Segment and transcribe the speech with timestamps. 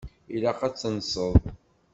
[0.35, 1.35] Ilaq ad tenseḍ.